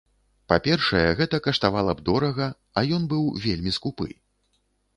[0.51, 4.09] Па-першае, гэта каштавала б дорага, а ён быў вельмі скупы.